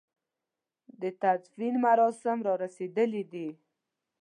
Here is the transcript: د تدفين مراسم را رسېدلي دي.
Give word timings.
د 1.01 1.03
تدفين 1.21 1.73
مراسم 1.85 2.37
را 2.47 2.53
رسېدلي 2.63 3.23
دي. 3.31 3.49